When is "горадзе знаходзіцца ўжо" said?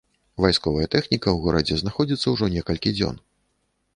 1.43-2.45